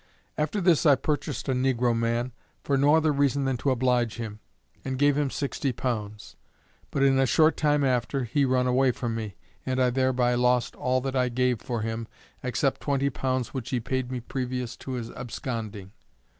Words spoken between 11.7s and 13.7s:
him, except twenty pounds which